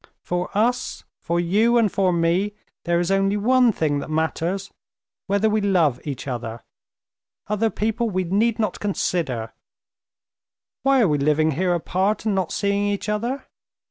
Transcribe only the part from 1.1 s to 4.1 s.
for you and for me, there is only one thing that